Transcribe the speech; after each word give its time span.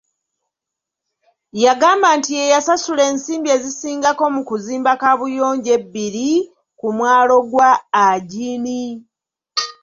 Yagamba 1.63 2.07
nti 2.17 2.31
ye 2.39 2.43
yasasula 2.53 3.01
ensimbi 3.11 3.49
ezisingako 3.55 4.23
mu 4.35 4.41
kuzimba 4.49 4.91
kaabuyonjo 5.01 5.69
ebbiri 5.77 6.29
ku 6.79 6.87
mwalo 6.97 7.35
gwa 7.51 7.71
Ajini. 8.07 8.83